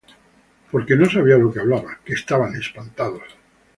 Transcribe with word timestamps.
Porque 0.71 0.95
no 0.95 1.05
sabía 1.07 1.37
lo 1.37 1.53
que 1.53 1.59
hablaba; 1.59 1.99
que 2.03 2.13
estaban 2.13 2.55
espantados. 2.55 3.37